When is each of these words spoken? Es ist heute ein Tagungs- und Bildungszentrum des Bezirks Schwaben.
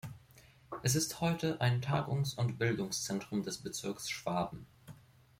Es 0.81 0.95
ist 0.95 1.21
heute 1.21 1.61
ein 1.61 1.79
Tagungs- 1.79 2.33
und 2.33 2.57
Bildungszentrum 2.57 3.43
des 3.43 3.59
Bezirks 3.59 4.09
Schwaben. 4.09 4.65